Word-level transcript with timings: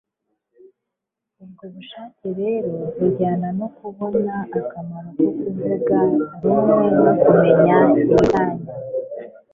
ubwo 1.43 1.63
bushake 1.73 2.27
rero 2.41 2.69
bujyana 2.97 3.47
no 3.59 3.67
kubona 3.77 4.33
akamaro 4.59 5.09
ko 5.19 5.27
kuvuga 5.39 5.97
rumwe 6.41 6.77
no 7.03 7.13
kumenya 7.21 7.77
ibitanya 8.03 8.71